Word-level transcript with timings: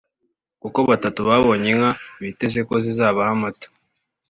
kuko 0.61 0.79
batatu 0.89 1.19
babonye 1.29 1.67
inka 1.73 1.91
biteze 2.21 2.59
ko 2.67 2.73
zizabaha 2.83 3.31
amata 3.35 3.67